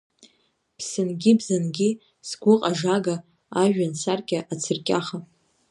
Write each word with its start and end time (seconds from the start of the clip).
Ԥсынгьы 0.77 1.31
бзангьы 1.39 1.89
сгәыҟажага, 2.27 3.15
ажәҩан 3.61 3.93
саркьа 4.01 4.39
ацырҟьаха. 4.53 5.17